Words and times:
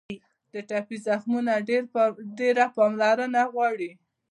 د 0.53 0.55
ټپي 0.69 0.97
زخمونه 1.05 1.51
ډېره 2.39 2.65
پاملرنه 2.75 3.41
غواړي. 3.53 3.91